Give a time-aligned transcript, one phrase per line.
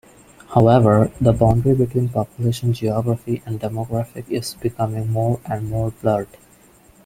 [0.55, 6.37] However, the boundary between population geography and demographic is becoming more and more blurred.